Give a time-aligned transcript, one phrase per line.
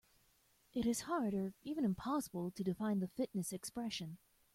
[0.73, 4.17] It is hard or even impossible to define the fitness expression.